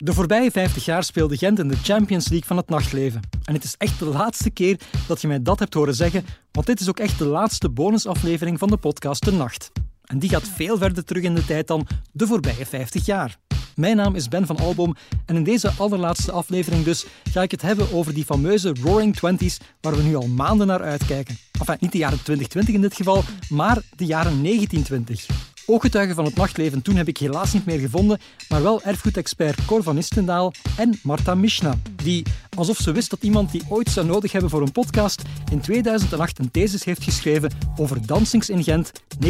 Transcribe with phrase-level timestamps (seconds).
[0.00, 3.20] De voorbije 50 jaar speelde Gent in de Champions League van het nachtleven.
[3.44, 6.66] En het is echt de laatste keer dat je mij dat hebt horen zeggen, want
[6.66, 9.70] dit is ook echt de laatste bonusaflevering van de podcast De Nacht.
[10.04, 13.38] En die gaat veel verder terug in de tijd dan de voorbije 50 jaar.
[13.74, 17.62] Mijn naam is Ben van Alboom en in deze allerlaatste aflevering dus ga ik het
[17.62, 21.38] hebben over die fameuze Roaring Twenties waar we nu al maanden naar uitkijken.
[21.58, 25.26] Enfin, niet de jaren 2020 in dit geval, maar de jaren 1920.
[25.70, 28.18] Ooggetuigen van het nachtleven toen heb ik helaas niet meer gevonden,
[28.48, 32.26] maar wel erfgoedexpert Cor van Istendaal en Marta Mishna, die,
[32.56, 36.38] alsof ze wist dat iemand die ooit zou nodig hebben voor een podcast, in 2008
[36.38, 38.92] een thesis heeft geschreven over dansings in Gent
[39.26, 39.28] 1919-1939.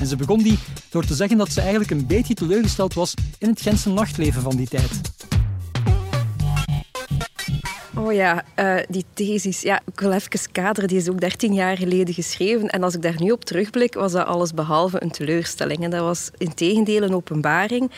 [0.00, 0.58] En ze begon die
[0.90, 4.56] door te zeggen dat ze eigenlijk een beetje teleurgesteld was in het Gentse nachtleven van
[4.56, 5.00] die tijd.
[7.96, 9.60] Oh ja, uh, die thesis.
[9.60, 10.18] Ja, ik wil
[10.52, 10.88] kaderen.
[10.88, 12.68] Die is ook 13 jaar geleden geschreven.
[12.68, 15.82] En als ik daar nu op terugblik, was dat alles behalve een teleurstelling.
[15.82, 17.90] En dat was in tegendeel een openbaring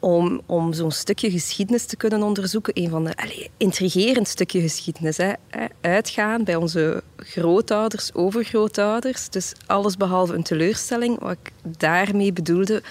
[0.00, 2.72] om, om zo'n stukje geschiedenis te kunnen onderzoeken.
[2.82, 5.16] Een van de allez, intrigerend stukje geschiedenis.
[5.16, 5.32] Hè.
[5.80, 9.28] Uitgaan bij onze grootouders, overgrootouders.
[9.28, 11.20] Dus alles behalve een teleurstelling.
[11.20, 12.82] Wat ik daarmee bedoelde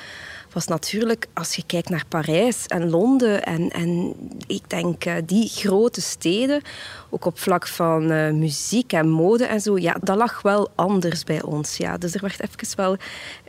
[0.53, 4.13] was natuurlijk, als je kijkt naar Parijs en Londen en, en
[4.47, 6.61] ik denk uh, die grote steden,
[7.09, 11.23] ook op vlak van uh, muziek en mode en zo, ja, dat lag wel anders
[11.23, 11.77] bij ons.
[11.77, 11.97] Ja.
[11.97, 12.97] Dus er werd even wel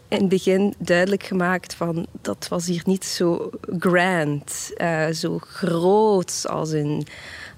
[0.09, 6.45] in het begin duidelijk gemaakt van dat was hier niet zo grand, uh, zo groot
[6.49, 7.07] als in,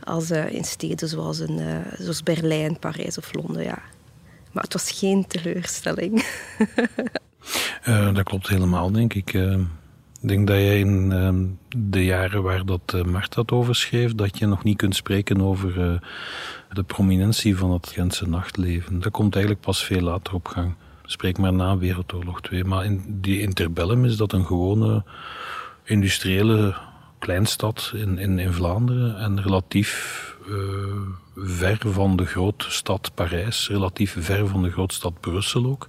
[0.04, 3.62] als, in steden zoals, in, zoals Berlijn, Parijs of Londen.
[3.62, 3.82] Ja.
[4.52, 6.24] Maar het was geen teleurstelling.
[7.88, 9.32] Uh, dat klopt helemaal, denk ik.
[9.32, 9.52] Uh,
[10.20, 11.30] ik denk dat jij in uh,
[11.76, 15.40] de jaren waar dat uh, Mart dat over schreef, dat je nog niet kunt spreken
[15.40, 16.00] over
[16.70, 19.00] de prominentie van het Gentse nachtleven.
[19.00, 20.74] Dat komt eigenlijk pas veel later op gang.
[21.04, 22.64] Spreek maar na Wereldoorlog 2.
[22.64, 25.04] Maar in die interbellum is dat een gewone
[25.84, 26.74] industriële
[27.18, 30.24] kleinstad in, in, in Vlaanderen en relatief
[31.36, 35.88] ver van de grote stad Parijs, relatief ver van de grootstad Brussel ook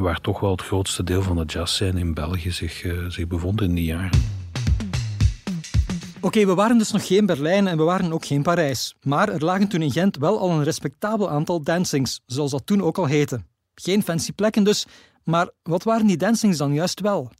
[0.00, 3.60] waar toch wel het grootste deel van de jazzscène in België zich, uh, zich bevond
[3.60, 4.20] in die jaren.
[6.20, 8.94] Oké, we waren dus nog geen Berlijn en we waren ook geen Parijs.
[9.02, 12.82] Maar er lagen toen in Gent wel al een respectabel aantal dancings, zoals dat toen
[12.82, 13.40] ook al heette.
[13.74, 14.86] Geen fancy plekken dus,
[15.24, 17.30] maar wat waren die dancings dan juist wel?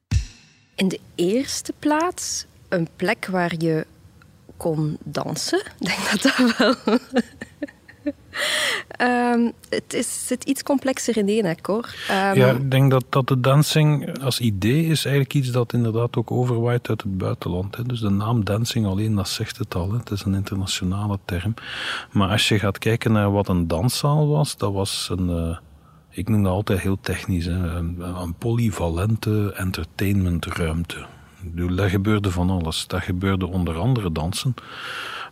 [0.74, 3.86] In de eerste plaats een plek waar je
[4.56, 5.58] kon dansen.
[5.78, 6.98] Ik denk dat dat wel
[9.00, 11.94] Um, het is, zit iets complexer in één, hè, Cor?
[12.10, 16.16] Um, ja, ik denk dat, dat de dancing als idee is eigenlijk iets dat inderdaad
[16.16, 17.76] ook overwaait uit het buitenland.
[17.76, 17.82] Hè.
[17.82, 19.90] Dus de naam dancing alleen, dat zegt het al.
[19.90, 19.98] Hè.
[19.98, 21.54] Het is een internationale term.
[22.12, 25.28] Maar als je gaat kijken naar wat een danszaal was, dat was een...
[25.28, 25.56] Uh,
[26.10, 31.06] ik noem dat altijd heel technisch, hè, een, een polyvalente entertainmentruimte.
[31.76, 32.86] Daar gebeurde van alles.
[32.86, 34.54] Daar gebeurde onder andere dansen.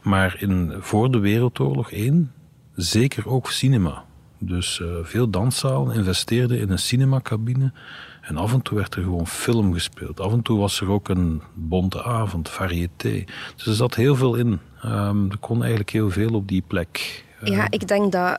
[0.02, 2.32] Maar in, voor de Wereldoorlog 1
[2.78, 4.04] zeker ook cinema.
[4.38, 7.72] Dus uh, veel danszalen investeerden in een cinemacabine.
[8.20, 10.20] En af en toe werd er gewoon film gespeeld.
[10.20, 13.24] Af en toe was er ook een bonte avond, variété.
[13.56, 14.58] Dus er zat heel veel in.
[14.84, 17.24] Um, er kon eigenlijk heel veel op die plek.
[17.44, 18.38] Ja, ik denk dat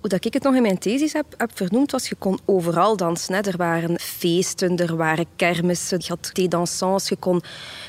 [0.00, 2.96] hoe dat ik het nog in mijn thesis heb, heb vernoemd, was je kon overal
[2.96, 3.34] dansen.
[3.34, 3.40] Hè.
[3.40, 7.08] Er waren feesten, er waren kermissen, je had des dansants.
[7.08, 7.42] Je kon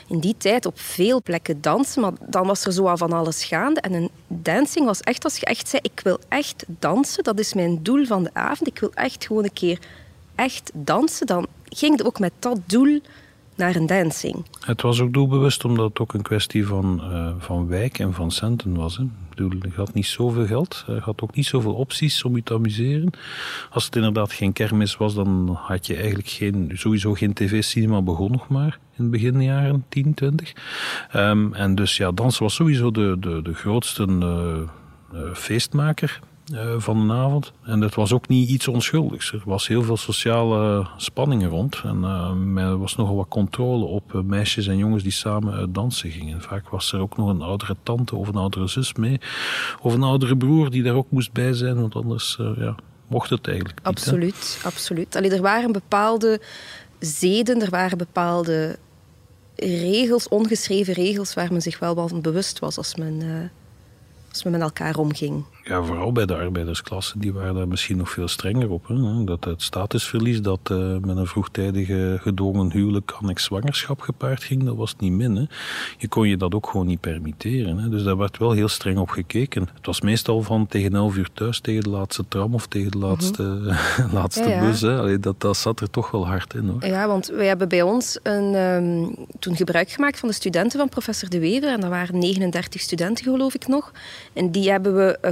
[0.08, 3.82] in die tijd op veel plekken dansen, maar dan was er zo van alles gaande.
[3.82, 7.54] En een dancing was echt als je echt zei, ik wil echt dansen, dat is
[7.54, 8.68] mijn doel van de avond.
[8.68, 9.80] Ik wil echt gewoon een keer
[10.36, 11.28] echt dansen.
[11.28, 13.02] Dan ging het ook met dat doel
[13.60, 14.46] naar een dancing.
[14.66, 18.32] Het was ook doelbewust omdat het ook een kwestie van, uh, van wijk en van
[18.32, 18.98] centen was.
[18.98, 19.04] Hè.
[19.36, 23.12] Je had niet zoveel geld, je had ook niet zoveel opties om je te amuseren.
[23.70, 28.32] Als het inderdaad geen kermis was, dan had je eigenlijk geen, sowieso geen tv-cinema begon
[28.32, 30.54] nog maar in het begin jaren 10, 20.
[31.16, 34.58] Um, en dus ja, dansen was sowieso de, de, de grootste uh,
[35.14, 36.20] uh, feestmaker
[36.54, 37.52] uh, van de avond.
[37.64, 39.32] En het was ook niet iets onschuldigs.
[39.32, 41.82] Er was heel veel sociale spanningen rond.
[41.84, 42.04] En
[42.58, 46.42] er was nogal wat controle op uh, meisjes en jongens die samen dansen gingen.
[46.42, 49.20] Vaak was er ook nog een oudere tante of een oudere zus mee.
[49.82, 51.82] Of een oudere broer die daar ook moest bij zijn.
[51.82, 52.76] Want anders ja,
[53.08, 53.88] mocht het eigenlijk niet.
[53.88, 55.16] Absoluut, absoluut.
[55.16, 56.42] Allee, er waren bepaalde
[57.00, 58.78] zeden, er waren bepaalde
[59.56, 63.52] regels, ongeschreven regels, waar men zich wel van bewust was als men,
[64.30, 65.44] als men met elkaar omging.
[65.70, 68.88] Ja, vooral bij de arbeidersklasse, die waren daar misschien nog veel strenger op.
[68.88, 69.24] Hè?
[69.24, 74.76] Dat het statusverlies dat uh, met een vroegtijdige gedwongen huwelijk annex zwangerschap gepaard ging, dat
[74.76, 75.36] was niet min.
[75.36, 75.44] Hè?
[75.98, 77.78] Je kon je dat ook gewoon niet permitteren.
[77.78, 77.90] Hè?
[77.90, 79.62] Dus daar werd wel heel streng op gekeken.
[79.74, 82.98] Het was meestal van tegen 11 uur thuis, tegen de laatste tram of tegen de
[82.98, 83.68] laatste, mm
[84.20, 84.82] laatste bus.
[84.82, 84.98] Hè?
[84.98, 86.68] Allee, dat, dat zat er toch wel hard in.
[86.68, 86.86] Hoor.
[86.86, 90.90] Ja, want wij hebben bij ons een, um, toen gebruik gemaakt van de studenten van
[90.90, 91.70] professor De Wever.
[91.70, 93.92] En dat waren 39 studenten, geloof ik nog.
[94.34, 95.32] En die hebben we uh,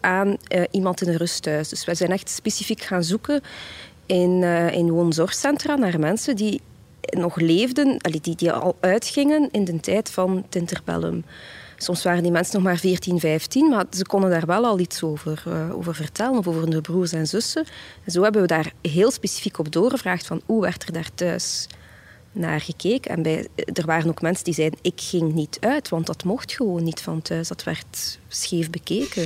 [0.00, 1.68] aan uh, iemand in een rusthuis.
[1.68, 3.40] Dus wij zijn echt specifiek gaan zoeken
[4.06, 6.60] in, uh, in woonzorgcentra naar mensen die
[7.00, 11.24] nog leefden, die, die al uitgingen in de tijd van het interbellum.
[11.76, 15.02] Soms waren die mensen nog maar 14, 15, maar ze konden daar wel al iets
[15.02, 17.64] over, uh, over vertellen, of over hun broers en zussen.
[18.04, 21.66] En zo hebben we daar heel specifiek op doorgevraagd van hoe werd er daar thuis
[22.32, 23.10] naar gekeken.
[23.10, 26.52] En bij, er waren ook mensen die zeiden, ik ging niet uit, want dat mocht
[26.52, 27.48] gewoon niet van thuis.
[27.48, 29.24] Dat werd scheef bekeken.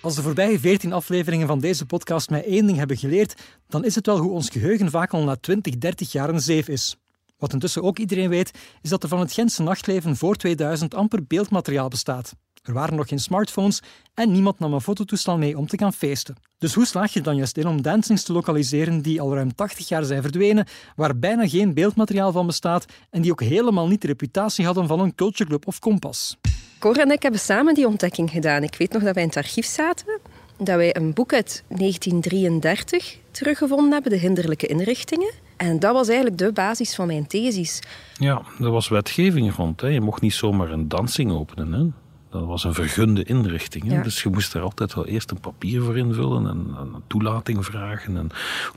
[0.00, 3.94] Als de voorbije 14 afleveringen van deze podcast mij één ding hebben geleerd, dan is
[3.94, 6.96] het wel hoe ons geheugen vaak al na 20, 30 jaar een zeef is.
[7.38, 8.50] Wat intussen ook iedereen weet,
[8.82, 12.34] is dat er van het Gentse nachtleven voor 2000 amper beeldmateriaal bestaat.
[12.68, 13.82] Er waren nog geen smartphones
[14.14, 16.36] en niemand nam een fototoestel mee om te gaan feesten.
[16.58, 19.88] Dus hoe slaag je dan juist in om dancings te lokaliseren die al ruim 80
[19.88, 20.66] jaar zijn verdwenen,
[20.96, 25.00] waar bijna geen beeldmateriaal van bestaat en die ook helemaal niet de reputatie hadden van
[25.00, 26.36] een cultureclub of kompas?
[26.78, 28.62] Cor en ik hebben samen die ontdekking gedaan.
[28.62, 30.20] Ik weet nog dat wij in het archief zaten,
[30.56, 35.32] dat wij een boek uit 1933 teruggevonden hebben, De Hinderlijke Inrichtingen.
[35.56, 37.80] En dat was eigenlijk de basis van mijn thesis.
[38.14, 39.80] Ja, er was wetgeving rond.
[39.80, 39.88] Hè.
[39.88, 41.72] Je mocht niet zomaar een dansing openen.
[41.72, 42.07] Hè.
[42.30, 43.90] Dat was een vergunde inrichting.
[43.90, 44.02] Ja.
[44.02, 48.16] Dus je moest er altijd wel eerst een papier voor invullen en een toelating vragen.
[48.16, 48.30] En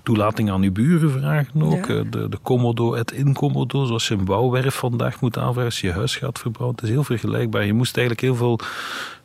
[0.04, 1.86] toelating aan je buren vragen ook.
[1.88, 2.04] Ja.
[2.04, 5.94] De, de commodo et incommodo, zoals je een bouwwerf vandaag moet aanvragen als je je
[5.94, 6.76] huis gaat verbouwen.
[6.76, 7.66] Het is heel vergelijkbaar.
[7.66, 8.60] Je moest eigenlijk heel veel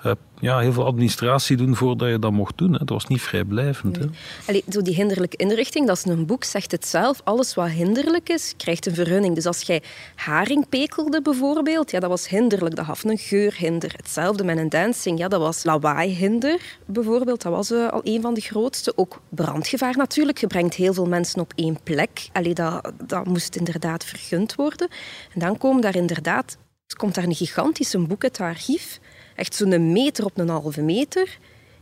[0.06, 2.73] uh, ja, heel veel administratie doen voordat je dat mocht doen.
[2.73, 2.79] Hè.
[2.79, 3.99] Het was niet vrijblijvend.
[3.99, 4.08] Nee.
[4.47, 7.20] Allee, zo die hinderlijke inrichting, dat is een boek, zegt het zelf.
[7.25, 9.35] Alles wat hinderlijk is, krijgt een vergunning.
[9.35, 9.82] Dus als jij
[10.14, 12.76] haring pekelde bijvoorbeeld, ja, dat was hinderlijk.
[12.76, 13.93] Dat gaf een geurhinder.
[13.97, 15.19] Hetzelfde met een dancing.
[15.19, 17.43] Ja, dat was lawaaihinder bijvoorbeeld.
[17.43, 18.93] Dat was uh, al een van de grootste.
[18.97, 20.38] Ook brandgevaar natuurlijk.
[20.38, 22.29] Je brengt heel veel mensen op één plek.
[22.32, 24.88] Allee, dat, dat moest inderdaad vergund worden.
[25.35, 26.56] En dan komen daar inderdaad...
[26.97, 29.00] komt daar een gigantische boek uit het archief
[29.37, 31.38] Echt zo'n meter op een halve meter.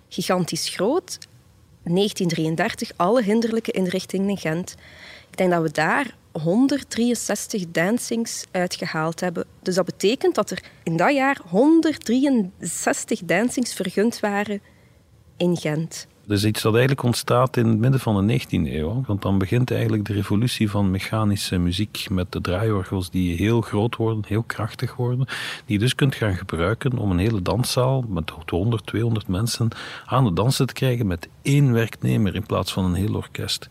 [0.09, 1.19] Gigantisch groot.
[1.83, 4.75] 1933, alle hinderlijke inrichtingen in Gent.
[5.31, 9.47] Ik denk dat we daar 163 dancings uitgehaald hebben.
[9.63, 14.61] Dus dat betekent dat er in dat jaar 163 dancings vergund waren
[15.37, 16.07] in Gent.
[16.27, 19.03] Dus iets dat eigenlijk ontstaat in het midden van de 19e eeuw.
[19.07, 23.97] Want dan begint eigenlijk de revolutie van mechanische muziek met de draaiorgels die heel groot
[23.97, 25.27] worden, heel krachtig worden.
[25.65, 29.69] Die je dus kunt gaan gebruiken om een hele danszaal met 100, 200 mensen
[30.07, 33.69] aan het dansen te krijgen met één werknemer in plaats van een heel orkest.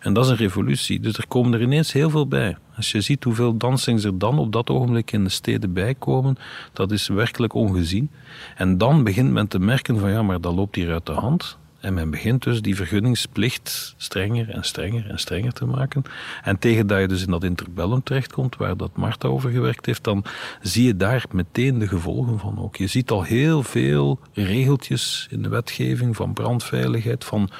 [0.00, 1.00] En dat is een revolutie.
[1.00, 2.56] Dus er komen er ineens heel veel bij.
[2.76, 6.36] Als je ziet hoeveel dansings er dan op dat ogenblik in de steden bijkomen,
[6.72, 8.10] dat is werkelijk ongezien.
[8.56, 11.60] En dan begint men te merken van ja, maar dat loopt hier uit de hand.
[11.82, 16.02] En men begint dus die vergunningsplicht strenger en strenger en strenger te maken.
[16.42, 20.04] En tegen dat je dus in dat interbellum terechtkomt, waar dat Marta over gewerkt heeft,
[20.04, 20.24] dan
[20.60, 22.76] zie je daar meteen de gevolgen van ook.
[22.76, 27.50] Je ziet al heel veel regeltjes in de wetgeving van brandveiligheid, van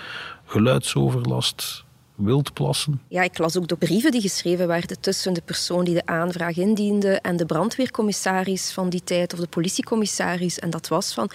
[0.44, 1.84] geluidsoverlast,
[2.24, 3.00] wildplassen.
[3.08, 6.56] Ja, ik las ook de brieven die geschreven werden tussen de persoon die de aanvraag
[6.56, 10.58] indiende en de brandweercommissaris van die tijd of de politiecommissaris.
[10.58, 11.30] En dat was van,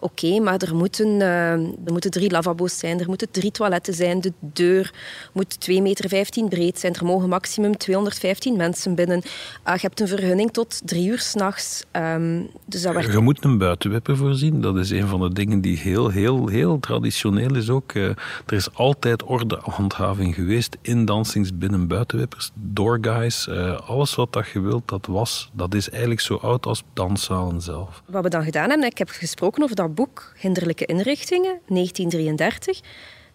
[0.00, 4.20] oké, maar er moeten, uh, er moeten drie lavabo's zijn, er moeten drie toiletten zijn,
[4.20, 4.94] de deur
[5.32, 9.22] moet 2,15 meter breed zijn, er mogen maximum 215 mensen binnen.
[9.66, 11.84] Uh, je hebt een vergunning tot drie uur s'nachts.
[11.92, 13.12] Um, dus dat werd...
[13.12, 16.80] Je moet een buitenwipper voorzien, dat is een van de dingen die heel, heel, heel
[16.80, 17.92] traditioneel is ook.
[17.92, 18.04] Uh,
[18.46, 24.60] er is altijd ordehandhaving geweest in dansings binnen buitenwippers, doorguys, uh, alles wat dat je
[24.60, 28.02] wilt, dat was, dat is eigenlijk zo oud als danszalen zelf.
[28.06, 32.80] Wat we dan gedaan hebben, ik heb gesproken over dat boek Hinderlijke Inrichtingen, 1933.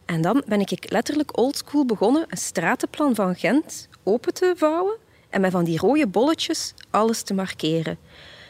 [0.05, 4.97] En dan ben ik letterlijk oldschool begonnen een stratenplan van Gent open te vouwen
[5.29, 7.97] en met van die rode bolletjes alles te markeren.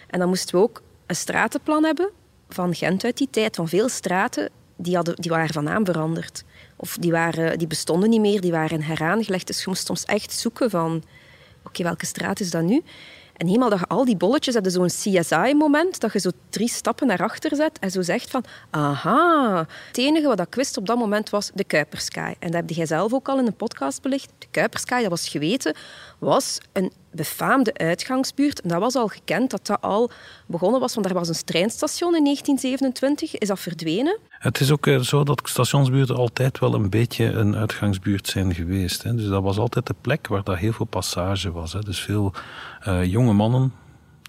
[0.08, 2.10] En dan moesten we ook een stratenplan hebben
[2.50, 6.44] van Gent uit die tijd, van veel straten, die, hadden, die waren van naam veranderd.
[6.82, 9.48] Of die, waren, die bestonden niet meer, die waren heraangelegd.
[9.48, 11.04] Dus je moest soms echt zoeken van,
[11.64, 12.84] oké, welke straat is dat nu?
[13.38, 17.08] En eenmaal dat je al die bolletjes hebt, zo'n CSI-moment, dat je zo drie stappen
[17.08, 20.98] naar achter zet en zo zegt van, aha, het enige wat ik wist op dat
[20.98, 22.34] moment was de Kuipersky.
[22.40, 24.30] En dat heb jij zelf ook al in een podcast belicht.
[24.38, 25.76] De Kuipersky, dat was geweten,
[26.22, 28.62] was een befaamde uitgangsbuurt.
[28.62, 30.12] En dat was al gekend dat dat al
[30.48, 33.38] begonnen was, want er was een treinstation in 1927.
[33.38, 34.20] Is dat verdwenen?
[34.30, 39.04] Het is ook eh, zo dat stationsbuurten altijd wel een beetje een uitgangsbuurt zijn geweest.
[39.04, 39.16] Hè.
[39.16, 41.74] Dus dat was altijd de plek waar daar heel veel passage was.
[41.74, 41.80] Hè.
[41.80, 42.34] Dus veel
[42.88, 43.74] uh, jonge mannen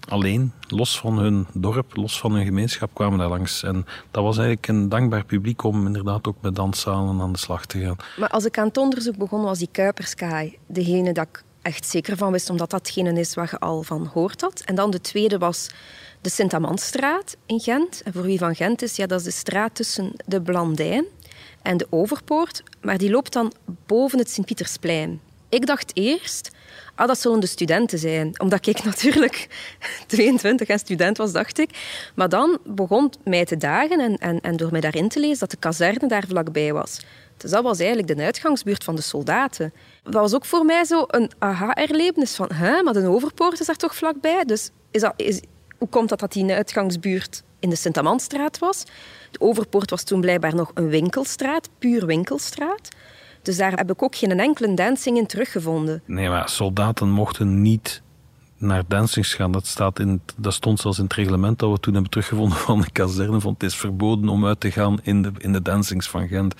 [0.07, 3.63] alleen, los van hun dorp, los van hun gemeenschap, kwamen daar langs.
[3.63, 7.65] En dat was eigenlijk een dankbaar publiek om inderdaad ook met danszalen aan de slag
[7.65, 7.95] te gaan.
[8.17, 12.17] Maar als ik aan het onderzoek begon, was die Kuiperskaai degene dat ik echt zeker
[12.17, 14.61] van wist, omdat dat degene is waar je al van hoort had.
[14.65, 15.69] En dan de tweede was
[16.21, 18.01] de Sint-Amandstraat in Gent.
[18.03, 21.05] En voor wie van Gent is, ja, dat is de straat tussen de Blandijn
[21.61, 22.63] en de Overpoort.
[22.81, 23.53] Maar die loopt dan
[23.85, 25.21] boven het Sint-Pietersplein.
[25.49, 26.51] Ik dacht eerst,
[26.95, 28.39] ah, dat zullen de studenten zijn.
[28.39, 29.47] Omdat ik natuurlijk
[30.07, 31.69] 22 en student was, dacht ik.
[32.15, 35.51] Maar dan begon mij te dagen en, en, en door mij daarin te lezen dat
[35.51, 36.99] de kazerne daar vlakbij was.
[37.37, 39.73] Dus dat was eigenlijk de uitgangsbuurt van de soldaten.
[40.03, 43.75] Dat was ook voor mij zo een aha-erlevenis van, hè, maar de Overpoort is daar
[43.75, 44.43] toch vlakbij?
[44.45, 45.41] Dus is dat, is,
[45.77, 48.83] hoe komt dat dat die uitgangsbuurt in de Sint-Amandstraat was?
[49.31, 52.89] De Overpoort was toen blijkbaar nog een winkelstraat, puur winkelstraat.
[53.41, 56.01] Dus daar heb ik ook geen enkele dancing in teruggevonden.
[56.05, 58.01] Nee, maar soldaten mochten niet
[58.63, 59.51] naar dancings gaan.
[59.51, 62.81] Dat, staat in, dat stond zelfs in het reglement dat we toen hebben teruggevonden van
[62.81, 63.39] de kazerne.
[63.39, 66.55] Van het is verboden om uit te gaan in de, in de dancings van Gent.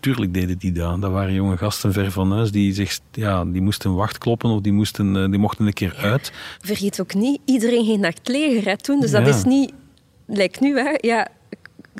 [0.00, 1.00] Tuurlijk deden die dat.
[1.00, 2.50] Dat waren jonge gasten ver van huis.
[2.50, 5.96] Die, zich, ja, die moesten wacht kloppen of die, moesten, eh, die mochten een keer
[5.96, 6.32] uit.
[6.60, 9.00] Vergeet ook niet, iedereen ging naar het leger hè, toen.
[9.00, 9.72] Dus dat is niet...
[10.26, 10.94] Lijkt nu, hè.
[10.96, 11.28] Ja,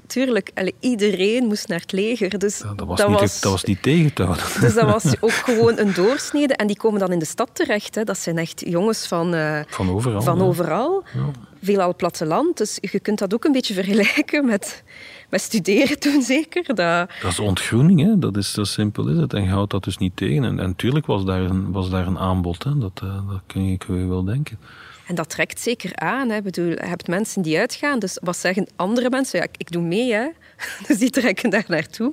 [0.07, 2.39] tuurlijk, iedereen moest naar het leger.
[2.39, 4.45] Dus dat, was niet, was, dat was niet tegen te houden.
[4.61, 6.55] Dus dat was ook gewoon een doorsnede.
[6.55, 7.95] En die komen dan in de stad terecht.
[7.95, 8.05] Hè.
[8.05, 10.23] Dat zijn echt jongens van, uh, van overal.
[10.23, 11.05] Van overal.
[11.15, 11.31] Ja.
[11.63, 12.57] Veelal platteland.
[12.57, 14.83] Dus je kunt dat ook een beetje vergelijken met,
[15.29, 16.65] met studeren toen zeker.
[16.67, 16.77] Dat...
[17.23, 18.19] dat is ontgroening, hè.
[18.19, 19.33] Dat is, zo simpel is het.
[19.33, 20.45] En je houdt dat dus niet tegen.
[20.45, 22.65] En, natuurlijk was daar een, was daar een aanbod.
[22.65, 22.79] Hè.
[22.79, 24.59] Dat, uh, dat kun je, kun je wel denken.
[25.11, 26.31] En dat trekt zeker aan.
[26.31, 26.43] Hè.
[26.43, 27.99] Bedoel, je hebt mensen die uitgaan.
[27.99, 29.39] Dus wat zeggen andere mensen?
[29.39, 30.13] Ja, ik, doe mee.
[30.13, 30.29] Hè.
[30.87, 32.13] Dus die trekken daar naartoe.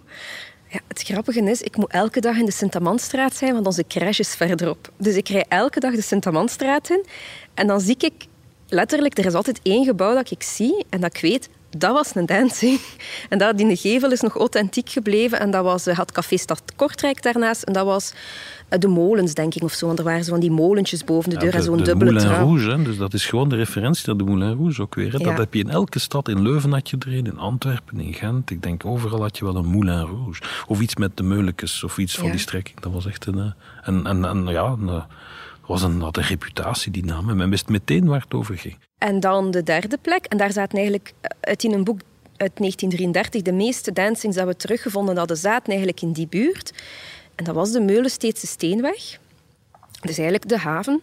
[0.69, 4.19] Ja, het grappige is, ik moet elke dag in de Sint-Amandstraat zijn, want onze crash
[4.19, 4.91] is verderop.
[4.97, 7.05] Dus ik rij elke dag de Sint-Amandstraat in.
[7.53, 8.25] En dan zie ik
[8.67, 12.15] letterlijk, er is altijd één gebouw dat ik zie en dat ik weet, dat was
[12.15, 12.79] een dancing.
[13.29, 15.39] En dat de gevel is nog authentiek gebleven.
[15.39, 17.63] En dat was, had Café Stad Kortrijk daarnaast.
[17.63, 18.17] En dat was eh,
[18.69, 19.85] de molens, denk ik, of zo.
[19.85, 22.29] Want er waren zo van die molentjes boven de deur en zo'n dubbele Moulin.
[22.29, 22.83] Rouge, hè?
[22.83, 25.11] dus dat is gewoon de referentie naar de Moulin Rouge ook weer.
[25.11, 25.17] Hè?
[25.17, 26.27] Dat heb je in elke stad.
[26.27, 28.49] In Leuven had je er een, in Antwerpen, in Gent.
[28.49, 30.41] Ik denk overal had je wel een Moulin Rouge.
[30.67, 32.79] Of iets met de Meulekes, of iets van die strekking.
[32.79, 33.39] Dat was echt een...
[33.39, 33.51] Eh,
[33.83, 35.03] en, en, en ja, een, eh,
[35.67, 37.29] was een, had een reputatie, die naam.
[37.29, 38.77] En men wist meteen waar het over ging.
[38.97, 40.25] En dan de derde plek.
[40.25, 41.99] En daar zaten eigenlijk uit in een boek
[42.37, 46.73] uit 1933 de meeste dancings dat we teruggevonden hadden, zaten eigenlijk in die buurt.
[47.37, 49.19] En dat was de Meulensteedse Steenweg.
[50.01, 51.01] Dus eigenlijk de haven.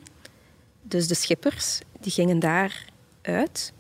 [0.83, 2.85] Dus de schippers, die gingen daar
[3.23, 3.73] uit.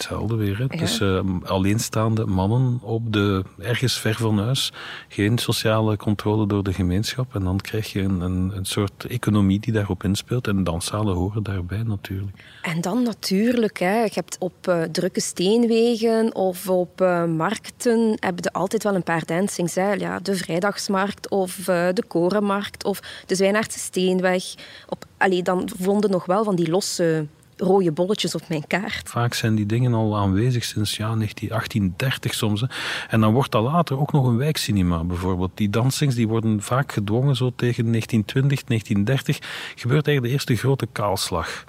[0.00, 0.58] Hetzelfde weer.
[0.58, 0.66] Hè?
[0.66, 4.72] Dus uh, alleenstaande mannen op de, ergens ver van huis.
[5.08, 7.34] Geen sociale controle door de gemeenschap.
[7.34, 10.46] En dan krijg je een, een, een soort economie die daarop inspeelt.
[10.46, 12.44] En danszalen horen daarbij natuurlijk.
[12.62, 18.38] En dan natuurlijk, hè, je hebt op uh, drukke steenwegen of op uh, markten heb
[18.42, 19.74] je altijd wel een paar dancings.
[19.74, 19.92] Hè.
[19.92, 24.44] Ja, de Vrijdagsmarkt of de Korenmarkt of de Zwijnaardse Steenweg.
[24.88, 27.26] Op, allee, dan vonden nog wel van die losse
[27.60, 29.08] rode bolletjes op mijn kaart.
[29.08, 32.64] Vaak zijn die dingen al aanwezig sinds ja, 1830 soms.
[33.08, 35.50] En dan wordt dat later ook nog een wijkcinema bijvoorbeeld.
[35.54, 39.38] Die dansings die worden vaak gedwongen zo tegen 1920, 1930.
[39.74, 41.64] Gebeurt eigenlijk de eerste grote kaalslag.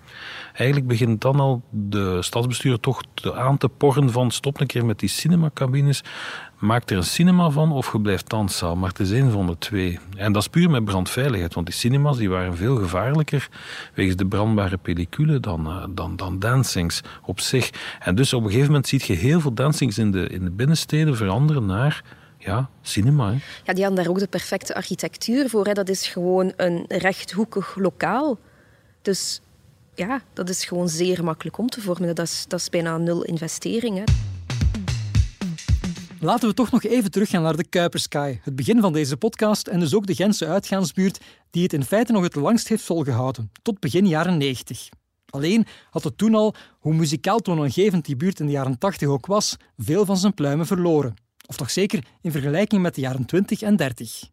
[0.53, 3.01] Eigenlijk begint dan al de stadsbestuur toch
[3.33, 6.03] aan te porren van stop een keer met die cinemacabines.
[6.59, 8.75] Maak er een cinema van of je blijft danszaal.
[8.75, 9.99] Maar het is één van de twee.
[10.15, 11.53] En dat is puur met brandveiligheid.
[11.53, 13.49] Want die cinemas die waren veel gevaarlijker
[13.93, 17.69] wegens de brandbare pellicule dan, uh, dan, dan dancings op zich.
[17.99, 20.51] En dus op een gegeven moment zie je heel veel dancings in de, in de
[20.51, 22.03] binnensteden veranderen naar
[22.37, 23.33] ja, cinema.
[23.63, 25.65] Ja, die hadden daar ook de perfecte architectuur voor.
[25.65, 25.73] Hè.
[25.73, 28.37] Dat is gewoon een rechthoekig lokaal.
[29.01, 29.41] Dus
[29.95, 32.15] ja, dat is gewoon zeer makkelijk om te vormen.
[32.15, 33.97] Dat is, dat is bijna nul investering.
[33.97, 34.03] Hè.
[36.19, 39.79] Laten we toch nog even teruggaan naar de Kuipersky, het begin van deze podcast en
[39.79, 41.19] dus ook de Gentse uitgaansbuurt
[41.49, 44.89] die het in feite nog het langst heeft volgehouden, tot begin jaren 90.
[45.29, 49.25] Alleen had het toen al, hoe muzikaal toonaangevend die buurt in de jaren 80 ook
[49.25, 51.13] was, veel van zijn pluimen verloren.
[51.47, 54.29] Of toch zeker in vergelijking met de jaren 20 en 30.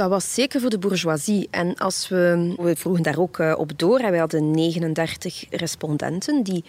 [0.00, 1.48] Dat was zeker voor de bourgeoisie.
[1.50, 3.98] En als we, we vroegen daar ook eh, op door.
[3.98, 6.64] Wij hadden 39 respondenten die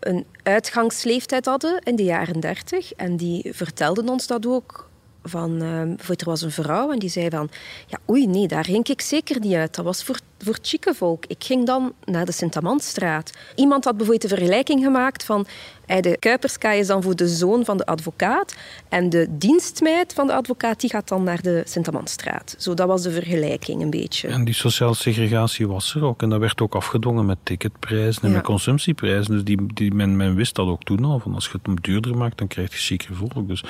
[0.00, 2.92] een uitgangsleeftijd hadden in de jaren 30.
[2.92, 4.88] En die vertelden ons dat ook.
[5.22, 7.50] Van, uh, er was een vrouw en die zei van...
[7.86, 9.74] Ja, oei, nee, daar ging ik zeker niet uit.
[9.74, 11.24] Dat was voor voor het chique volk.
[11.26, 13.30] Ik ging dan naar de Sint-Amandstraat.
[13.54, 15.46] Iemand had bijvoorbeeld de vergelijking gemaakt van
[16.00, 18.56] de Kuiperskaai is dan voor de zoon van de advocaat
[18.88, 22.54] en de dienstmeid van de advocaat die gaat dan naar de Sint-Amandstraat.
[22.58, 24.28] Zo, dat was de vergelijking een beetje.
[24.28, 28.32] En die sociale segregatie was er ook en dat werd ook afgedwongen met ticketprijzen en
[28.32, 29.32] met consumptieprijzen.
[29.32, 31.80] Dus die, die, men, men wist dat ook toen al, van als je het hem
[31.80, 33.48] duurder maakt, dan krijg je chiquer volk.
[33.48, 33.64] Dus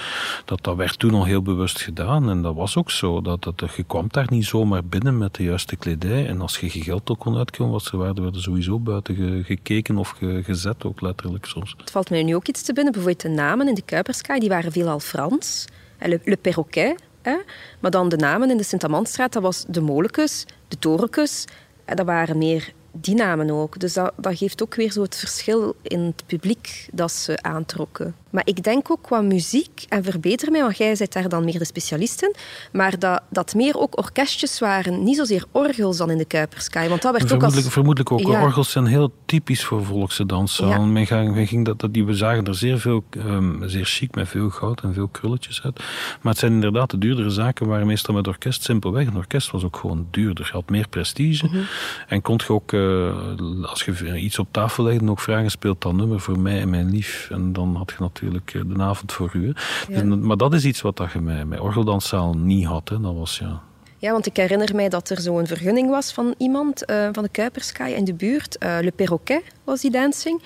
[0.44, 3.20] dat, dat werd toen al heel bewust gedaan en dat was ook zo.
[3.20, 6.70] Dat, dat, je kwam daar niet zomaar binnen met de juiste kledij en als je
[6.70, 11.00] geen geld ook kon uitkomen wat ze waren, werden sowieso buiten gekeken of gezet, ook
[11.00, 11.74] letterlijk soms.
[11.76, 12.92] Het valt mij nu ook iets te binnen.
[12.92, 15.64] Bijvoorbeeld de namen in de Kuiperskaai, die waren veelal Frans.
[15.98, 17.02] Le, le Perroquet.
[17.22, 17.36] Hè?
[17.80, 21.44] Maar dan de namen in de Sint-Amandstraat, dat was de Molecus, de Torecus.
[21.84, 23.78] Dat waren meer die namen ook.
[23.78, 28.14] Dus dat, dat geeft ook weer zo het verschil in het publiek dat ze aantrokken.
[28.30, 31.58] Maar ik denk ook qua muziek, en verbeter mij, want jij bent daar dan meer
[31.58, 32.34] de specialist in,
[32.72, 36.88] maar dat, dat meer ook orkestjes waren, niet zozeer orgels dan in de Kuipersky.
[36.88, 37.72] Want dat werd vermoedelijk, ook als...
[37.72, 38.28] Vermoedelijk ook.
[38.42, 40.68] Orgels zijn heel typisch voor volkse dansen.
[40.68, 40.78] Ja.
[40.78, 44.28] Men, ging, ging dat, dat, die, we zagen er zeer veel, um, zeer chic, met
[44.28, 45.78] veel goud en veel krulletjes uit.
[46.20, 49.06] Maar het zijn inderdaad de duurdere zaken, waren meestal met orkest simpelweg.
[49.06, 51.46] Een orkest was ook gewoon duurder, je had meer prestige.
[51.46, 51.64] Mm -hmm.
[52.08, 55.92] En kon je ook, uh, als je iets op tafel legde, ook vragen, speelt dat
[55.92, 57.28] nummer voor mij en mijn lief.
[57.30, 59.54] En dan had je natuurlijk eh, de avond voor u.
[59.88, 60.02] Ja.
[60.02, 62.88] Dus, maar dat is iets wat je met, met orgeldanszaal niet had.
[62.88, 63.00] Hè.
[63.00, 63.62] Dat was, ja...
[63.98, 67.28] Ja, want ik herinner mij dat er zo'n vergunning was van iemand uh, van de
[67.28, 68.56] Kuiperskaai in de buurt.
[68.62, 70.42] Uh, Le Perroquet was die dancing.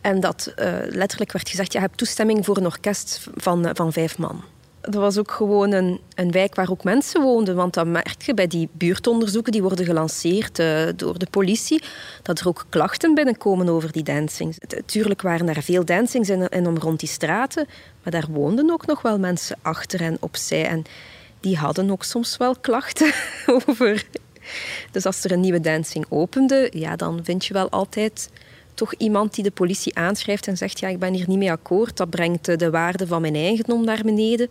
[0.00, 4.18] En dat uh, letterlijk werd gezegd, je hebt toestemming voor een orkest van, van vijf
[4.18, 4.42] man
[4.86, 7.54] dat was ook gewoon een, een wijk waar ook mensen woonden.
[7.54, 11.82] Want dan merk je bij die buurtonderzoeken die worden gelanceerd uh, door de politie,
[12.22, 14.58] dat er ook klachten binnenkomen over die dancings.
[14.86, 17.66] Tuurlijk waren er veel dancings in en om rond die straten,
[18.02, 20.66] maar daar woonden ook nog wel mensen achter en opzij.
[20.66, 20.84] En
[21.40, 23.12] die hadden ook soms wel klachten
[23.66, 24.04] over.
[24.90, 28.30] Dus als er een nieuwe dancing opende, ja, dan vind je wel altijd
[28.76, 31.96] toch iemand die de politie aanschrijft en zegt ja, ik ben hier niet mee akkoord,
[31.96, 34.48] dat brengt de waarde van mijn eigendom naar beneden.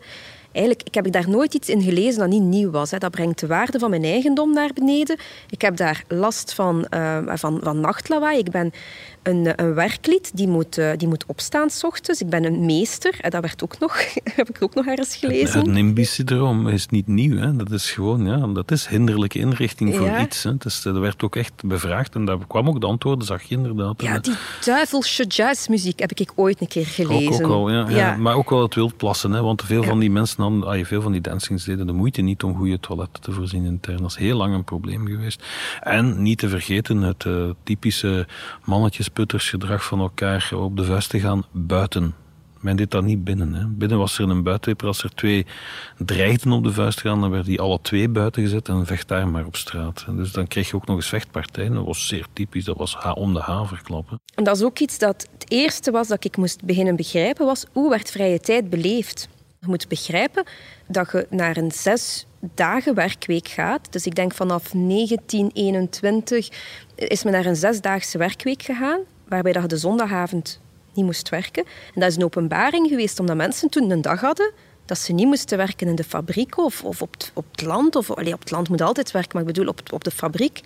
[0.52, 2.92] Eigenlijk, ik heb daar nooit iets in gelezen dat niet nieuw was.
[2.92, 2.98] Hè.
[2.98, 5.18] Dat brengt de waarde van mijn eigendom naar beneden.
[5.50, 8.38] Ik heb daar last van, uh, van, van nachtlawaai.
[8.38, 8.74] Ik ben
[9.28, 12.22] een, een werklied die moet, uh, die moet opstaan s ochtends.
[12.22, 13.18] Ik ben een meester.
[13.22, 13.98] En dat werd ook nog,
[14.36, 15.46] heb ik ook nog ergens gelezen.
[15.46, 17.38] Het, het NIMBY-syndroom is niet nieuw.
[17.38, 17.56] Hè.
[17.56, 20.22] Dat is gewoon, ja, dat is hinderlijke inrichting voor ja.
[20.22, 20.44] iets.
[20.44, 20.58] Hè.
[20.58, 24.02] Dat werd ook echt bevraagd en daar kwam ook de antwoorden, zag je inderdaad.
[24.02, 24.34] Ja, die
[24.66, 27.34] duivelse jazzmuziek heb ik ooit een keer gelezen.
[27.34, 27.96] Ook, ook al, ja, ja.
[27.96, 31.02] ja, Maar ook wel het wildplassen, hè, want veel van die mensen hadden, ah, veel
[31.02, 33.98] van die dancings deden de moeite niet om goede toiletten te voorzien intern.
[33.98, 35.44] Dat is heel lang een probleem geweest.
[35.82, 38.28] En niet te vergeten het uh, typische
[39.16, 42.16] mannetjesputtersgedrag van elkaar op de vuist te gaan buiten.
[42.60, 43.54] Men deed dat niet binnen.
[43.54, 43.68] Hè.
[43.68, 44.88] Binnen was er een buitenwipper.
[44.88, 45.46] Als er twee
[45.98, 49.28] dreigden op de vuist gaan, dan werden die alle twee buiten gezet en vecht daar
[49.28, 50.06] maar op straat.
[50.10, 51.74] Dus dan kreeg je ook nog eens vechtpartijen.
[51.74, 52.66] Dat was zeer typisch.
[52.66, 54.20] Dat was om de haverklappen.
[54.36, 57.66] En dat is ook iets dat het eerste was dat ik moest beginnen begrijpen, was
[57.72, 59.30] hoe werd vrije tijd beleefd.
[59.66, 60.44] Je moet begrijpen
[60.88, 63.92] dat je naar een zes dagen werkweek gaat.
[63.92, 66.50] Dus ik denk vanaf 1921
[66.96, 70.60] is men naar een zesdaagse werkweek gegaan, waarbij dat je de zondagavond
[70.94, 71.64] niet moest werken.
[71.94, 74.52] En dat is een openbaring geweest, omdat mensen toen een dag hadden
[74.86, 77.96] dat ze niet moesten werken in de fabriek of, of op, het, op het land.
[77.96, 80.62] Of, allee, op het land moet altijd werken, maar ik bedoel op, op de fabriek.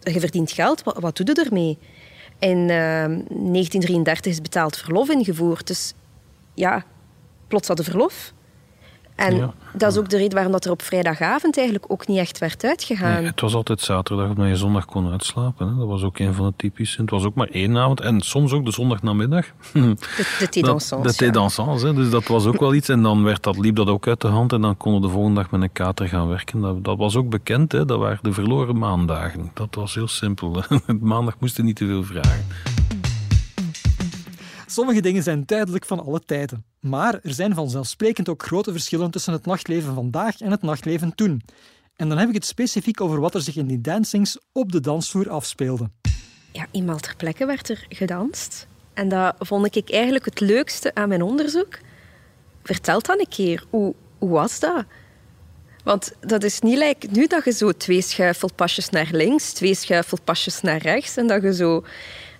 [0.00, 1.78] Je verdient geld, wat, doe je ermee?
[2.38, 5.66] In uh, 1933 is betaald verlof ingevoerd.
[5.66, 5.94] Dus
[6.54, 6.84] ja,
[7.48, 8.32] plots hadden verlof.
[9.14, 9.54] En ja.
[9.72, 12.64] dat is ook de reden waarom dat er op vrijdagavond eigenlijk ook niet echt werd
[12.64, 13.14] uitgegaan.
[13.14, 15.68] Nee, het was altijd zaterdag omdat je zondag kon uitslapen.
[15.68, 15.74] Hè.
[15.74, 17.00] Dat was ook een van de typische.
[17.00, 19.46] Het was ook maar één avond en soms ook de zondagnamiddag.
[19.72, 19.96] De,
[20.38, 21.06] de thé dansants.
[21.06, 21.92] De thé dansants, ja.
[21.92, 22.88] dus dat was ook wel iets.
[22.88, 25.12] En dan werd dat, liep dat ook uit de hand en dan konden we de
[25.12, 26.60] volgende dag met een kater gaan werken.
[26.60, 27.84] Dat, dat was ook bekend, hè.
[27.84, 29.50] dat waren de verloren maandagen.
[29.54, 30.62] Dat was heel simpel.
[31.00, 32.46] Maandag moesten niet te veel vragen.
[34.66, 36.64] Sommige dingen zijn duidelijk van alle tijden.
[36.84, 41.42] Maar er zijn vanzelfsprekend ook grote verschillen tussen het nachtleven vandaag en het nachtleven toen.
[41.96, 44.80] En dan heb ik het specifiek over wat er zich in die dancings op de
[44.80, 45.90] dansvloer afspeelde.
[46.52, 48.66] Ja, eenmaal ter plekke werd er gedanst.
[48.92, 51.78] En dat vond ik eigenlijk het leukste aan mijn onderzoek.
[52.62, 54.84] Vertel dan een keer, hoe, hoe was dat?
[55.84, 60.60] Want dat is niet like nu dat je zo twee schuifelpasjes naar links, twee schuifelpasjes
[60.60, 61.84] naar rechts en dat je zo...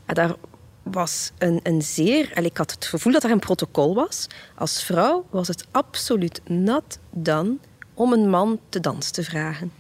[0.06, 0.34] Ja, daar
[0.84, 2.44] was een, een zeer...
[2.44, 4.26] Ik had het gevoel dat er een protocol was.
[4.54, 7.56] Als vrouw was het absoluut not done
[7.94, 9.72] om een man te dans te vragen.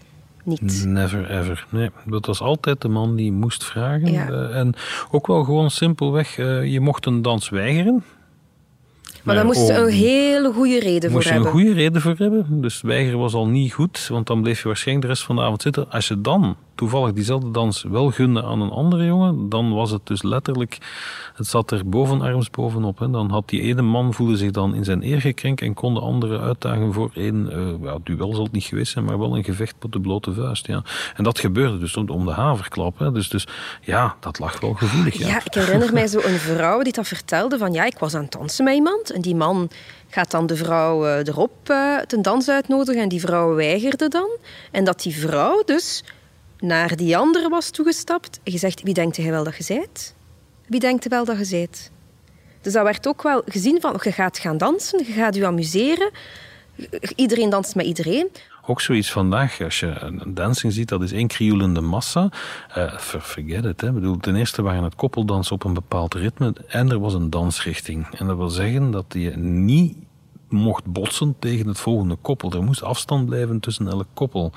[0.44, 0.84] Niet.
[0.86, 1.66] Never ever.
[1.70, 4.12] Nee, dat was altijd de man die moest vragen.
[4.12, 4.28] Ja.
[4.28, 4.74] Uh, en
[5.10, 8.04] ook wel gewoon simpelweg, uh, je mocht een dans weigeren.
[9.22, 11.22] Maar daar moest je een hele goede reden voor hebben.
[11.22, 12.60] Moest je een goede reden voor hebben.
[12.60, 15.42] Dus weigeren was al niet goed, want dan bleef je waarschijnlijk de rest van de
[15.42, 15.90] avond zitten.
[15.90, 20.06] Als je dan toevallig diezelfde dans wel gunde aan een andere jongen, dan was het
[20.06, 20.78] dus letterlijk,
[21.34, 22.98] het zat er bovenarms bovenop.
[22.98, 23.10] Hè.
[23.10, 26.00] Dan had die ene man voelde zich dan in zijn eer gekrenkt en kon de
[26.00, 29.44] andere uitdagen voor één, uh, ja, duel zal het niet geweest zijn, maar wel een
[29.44, 30.66] gevecht op de blote vuist.
[30.66, 30.82] Ja.
[31.16, 32.98] En dat gebeurde dus om, de haverklap.
[32.98, 33.12] Hè.
[33.12, 33.46] Dus, dus
[33.80, 35.14] ja, dat lag wel gevoelig.
[35.18, 35.26] Ja.
[35.26, 38.22] ja, ik herinner mij zo een vrouw die dat vertelde van ja, ik was aan
[38.22, 39.70] het dansen met iemand en die man
[40.08, 44.28] gaat dan de vrouw uh, erop uh, ten dans uitnodigen en die vrouw weigerde dan.
[44.70, 46.04] En dat die vrouw dus
[46.66, 50.14] naar die andere was toegestapt en gezegd, wie denkt jij wel dat je zijt?
[50.66, 51.90] Wie denkt wel dat je zijt?
[52.60, 56.10] Dus dat werd ook wel gezien van, je gaat gaan dansen, je gaat je amuseren.
[57.16, 58.28] Iedereen danst met iedereen.
[58.66, 62.28] Ook zoiets vandaag, als je een dancing ziet, dat is één krioelende massa.
[62.76, 63.80] Uh, forget it.
[63.80, 63.92] Hè.
[63.92, 68.06] Bedoel, ten eerste waren het koppeldansen op een bepaald ritme en er was een dansrichting.
[68.18, 69.96] En dat wil zeggen dat je niet
[70.54, 72.52] mocht botsen tegen het volgende koppel.
[72.52, 74.52] Er moest afstand blijven tussen elk koppel.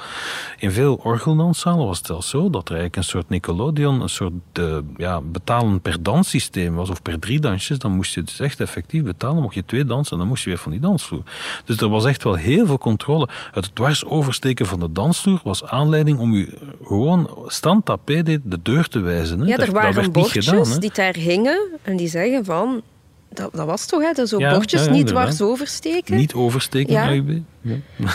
[0.59, 4.33] In veel orgeldanszalen was het zelfs zo dat er eigenlijk een soort Nickelodeon, een soort
[4.59, 7.79] uh, ja, betalen per danssysteem was, of per drie dansjes.
[7.79, 9.41] Dan moest je dus echt effectief betalen.
[9.41, 11.23] Mocht je twee dansen, en dan moest je weer van die dansvloer.
[11.65, 13.27] Dus er was echt wel heel veel controle.
[13.51, 18.87] Het dwars oversteken van de dansvloer was aanleiding om je gewoon stand tapé de deur
[18.87, 19.39] te wijzen.
[19.39, 19.45] Hè.
[19.45, 22.81] Ja, er waren bordjes gedaan, die daar hingen en die zeggen van
[23.29, 24.25] dat, dat was toch, hè?
[24.25, 26.15] Zo bordjes niet dwars oversteken.
[26.15, 27.09] Niet oversteken, ja.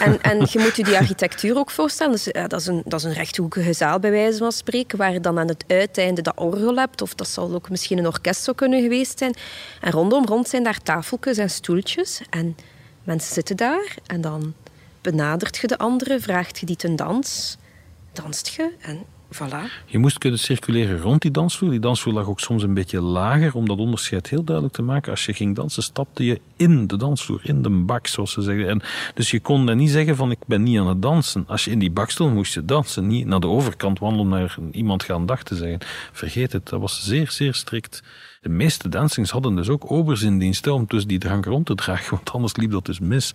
[0.01, 2.13] En, en je moet je die architectuur ook voorstellen.
[2.13, 5.21] Dus, dat, is een, dat is een rechthoekige zaal, bij wijze van spreken, waar je
[5.21, 7.03] dan aan het uiteinde dat orgel hebt.
[7.03, 9.35] Of dat zal ook misschien een orkest zo kunnen geweest zijn.
[9.81, 12.21] En rondom rond zijn daar tafeltjes en stoeltjes.
[12.31, 12.57] En
[13.05, 13.97] mensen zitten daar.
[14.07, 14.55] En dan
[15.01, 17.57] benadert je de andere, vraagt je die ten dans.
[18.13, 19.85] Danst je en Voilà.
[19.87, 21.71] Je moest kunnen circuleren rond die dansvloer.
[21.71, 25.11] Die dansvloer lag ook soms een beetje lager, om dat onderscheid heel duidelijk te maken.
[25.11, 28.69] Als je ging dansen, stapte je in de dansvloer, in de bak, zoals ze zeggen.
[28.69, 28.83] En
[29.15, 31.45] dus je kon dan niet zeggen van, ik ben niet aan het dansen.
[31.47, 33.07] Als je in die bak stond, moest je dansen.
[33.07, 35.79] Niet naar de overkant wandelen, naar iemand gaan dag te zeggen.
[36.13, 38.03] Vergeet het, dat was zeer, zeer strikt.
[38.43, 41.75] De meeste dansings hadden dus ook obers in dienst om tussen die drank rond te
[41.75, 43.35] dragen, want anders liep dat dus mis.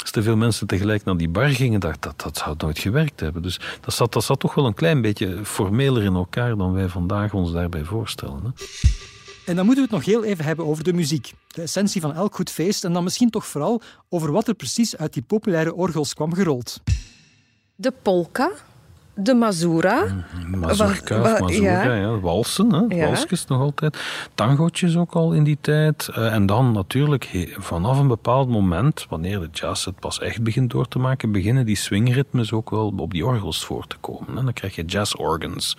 [0.00, 3.20] Als te veel mensen tegelijk naar die bar gingen, dat, dat, dat zou nooit gewerkt
[3.20, 3.42] hebben.
[3.42, 6.88] Dus dat zat, dat zat toch wel een klein beetje formeler in elkaar dan wij
[6.88, 8.42] vandaag ons daarbij voorstellen.
[8.42, 8.64] Hè?
[9.46, 11.32] En dan moeten we het nog heel even hebben over de muziek.
[11.46, 14.96] De essentie van elk goed feest en dan misschien toch vooral over wat er precies
[14.96, 16.80] uit die populaire orgels kwam gerold.
[17.74, 18.50] De polka,
[19.14, 20.04] de mazurka.
[20.04, 21.94] Mhm, mazurka, mazurka, ja.
[21.94, 22.20] ja.
[22.20, 22.96] Walsen, hè.
[22.96, 23.06] Ja.
[23.06, 23.98] Walsjes nog altijd.
[24.34, 26.08] Tangootjes ook al in die tijd.
[26.10, 30.70] Uh, en dan natuurlijk vanaf een bepaald moment, wanneer de jazz het pas echt begint
[30.70, 34.38] door te maken, beginnen die swingritmes ook wel op die orgels voor te komen.
[34.38, 35.76] En dan krijg je jazz organs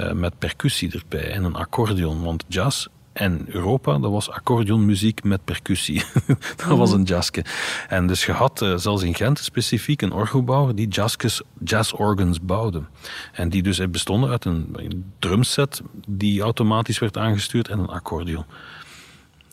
[0.00, 2.22] uh, met percussie erbij en een accordeon.
[2.22, 2.86] Want jazz
[3.16, 6.02] en Europa, dat was accordeonmuziek met percussie.
[6.66, 7.44] dat was een jazzke.
[7.88, 12.82] En dus je had uh, zelfs in Gent specifiek een orgelbouwer die jazzkes, jazzorgans bouwde.
[13.32, 18.44] En die dus bestonden uit een, een drumset die automatisch werd aangestuurd en een accordeon.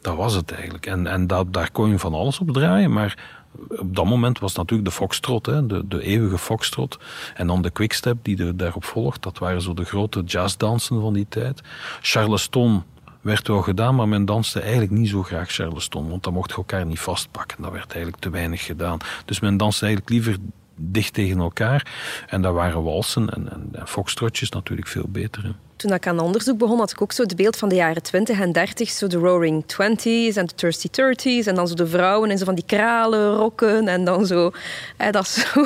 [0.01, 0.85] Dat was het eigenlijk.
[0.85, 4.55] En, en dat, daar kon je van alles op draaien, maar op dat moment was
[4.55, 6.99] natuurlijk de foxtrot, hè, de, de eeuwige foxtrot.
[7.35, 9.23] En dan de quickstep die er daarop volgt.
[9.23, 11.61] Dat waren zo de grote jazzdansen van die tijd.
[12.01, 12.83] Charleston
[13.23, 16.55] werd wel gedaan, maar men danste eigenlijk niet zo graag Charleston, want dan mocht je
[16.55, 17.61] elkaar niet vastpakken.
[17.61, 18.99] Dat werd eigenlijk te weinig gedaan.
[19.25, 20.37] Dus men danste eigenlijk liever
[20.75, 21.91] dicht tegen elkaar.
[22.27, 25.55] En dat waren walsen en, en, en foxtrotjes natuurlijk veel beter.
[25.75, 28.39] Toen ik aan onderzoek begon, had ik ook zo het beeld van de jaren 20
[28.39, 32.29] en 30, zo de Roaring Twenties en de Thirsty Thirties en dan zo de vrouwen
[32.29, 34.51] en zo van die kralen rokken en dan zo,
[34.97, 35.65] hè, dat zo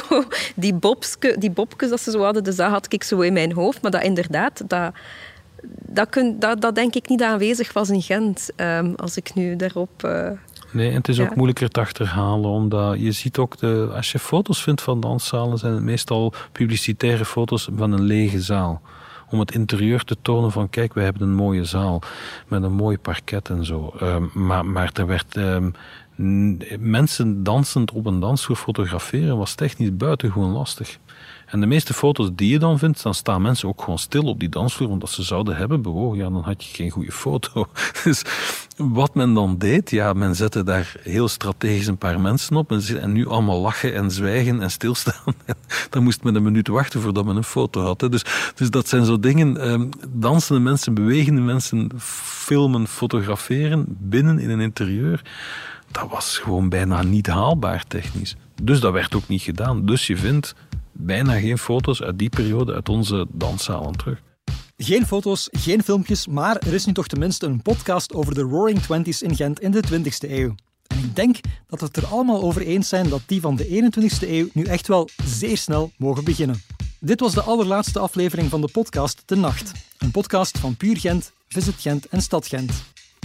[0.55, 3.53] die, bobske, die bobkes dat ze zo hadden, dus dat had ik zo in mijn
[3.53, 3.81] hoofd.
[3.81, 4.93] Maar dat inderdaad, dat,
[5.69, 9.55] dat, kun, dat, dat denk ik niet aanwezig was in Gent, um, als ik nu
[9.55, 10.03] daarop...
[10.05, 10.29] Uh,
[10.71, 14.19] nee, en het is ook moeilijker te achterhalen, omdat je ziet ook, de, als je
[14.19, 18.81] foto's vindt van danszalen, zijn het meestal publicitaire foto's van een lege zaal.
[19.29, 22.01] Om het interieur te tonen van, kijk, we hebben een mooie zaal
[22.47, 23.93] met een mooi parket en zo.
[24.01, 25.35] Um, maar, maar er werd...
[25.35, 25.73] Um,
[26.79, 30.97] mensen dansend op een dansvloer fotograferen was technisch buitengewoon lastig.
[31.47, 34.39] En de meeste foto's die je dan vindt, dan staan mensen ook gewoon stil op
[34.39, 36.17] die dansvloer, omdat ze zouden hebben bewogen.
[36.17, 37.67] Ja, dan had je geen goede foto.
[38.03, 38.21] Dus
[38.77, 43.11] wat men dan deed, ja, men zette daar heel strategisch een paar mensen op en,
[43.11, 45.35] nu allemaal lachen en zwijgen en stilstaan.
[45.89, 47.99] dan moest men een minuut wachten voordat men een foto had.
[47.99, 54.49] Dus, dus dat zijn zo dingen, ehm, dansende mensen, bewegende mensen, filmen, fotograferen binnen in
[54.49, 55.21] een interieur.
[55.91, 58.35] Dat was gewoon bijna niet haalbaar technisch.
[58.63, 59.85] Dus dat werd ook niet gedaan.
[59.85, 60.55] Dus je vindt
[60.99, 64.21] bijna geen foto's uit die periode uit onze danszalen terug.
[64.77, 68.79] Geen foto's, geen filmpjes, maar er is nu toch tenminste een podcast over de Roaring
[68.79, 70.55] Twenties in Gent in de 20e eeuw.
[70.87, 71.35] En ik denk
[71.67, 74.63] dat we het er allemaal over eens zijn dat die van de 21e eeuw nu
[74.63, 76.61] echt wel zeer snel mogen beginnen.
[76.99, 79.71] Dit was de allerlaatste aflevering van de podcast De Nacht.
[79.97, 82.71] Een podcast van Puur Gent, Visit Gent en Stad Gent.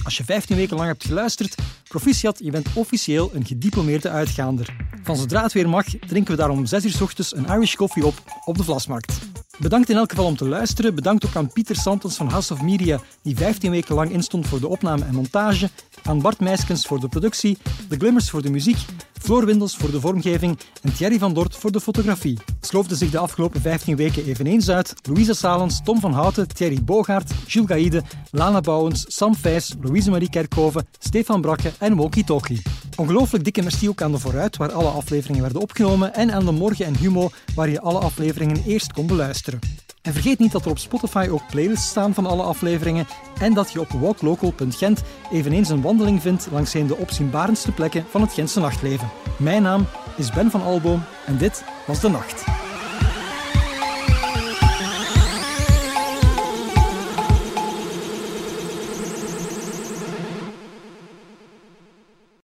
[0.02, 1.54] Als je 15 weken lang hebt geluisterd,
[1.88, 4.76] proficiat, je bent officieel een gediplomeerde uitgaander.
[5.02, 8.06] Van zodra het weer mag, drinken we daarom 6 uur s ochtends een Irish coffee
[8.06, 9.18] op op de Vlasmarkt.
[9.58, 10.94] Bedankt in elk geval om te luisteren.
[10.94, 14.60] Bedankt ook aan Pieter Santens van House of Media, die 15 weken lang instond voor
[14.60, 15.70] de opname en montage.
[16.02, 18.78] Aan Bart Meiskens voor de productie, de Glimmers voor de muziek,
[19.22, 22.38] Floor Windels voor de vormgeving en Thierry van Dort voor de fotografie.
[22.60, 27.32] Sloofden zich de afgelopen 15 weken eveneens uit Louisa Salens, Tom van Houten, Thierry Bogaert,
[27.46, 32.62] Gilles Gaïde, Lana Bouwens, Sam Vijs, Louise Marie Kerkhoven, Stefan Brakke en Moki Toki.
[32.96, 36.52] Ongelooflijk dikke merci ook aan de Vooruit, waar alle afleveringen werden opgenomen, en aan de
[36.52, 39.60] Morgen en Humo, waar je alle afleveringen eerst kon beluisteren.
[40.02, 43.06] En vergeet niet dat er op Spotify ook playlists staan van alle afleveringen
[43.40, 48.20] en dat je op walklocal.gent eveneens een wandeling vindt langs een de opzienbarendste plekken van
[48.20, 49.10] het Gentse nachtleven.
[49.38, 49.86] Mijn naam
[50.16, 52.44] is Ben van Alboom en dit was De Nacht.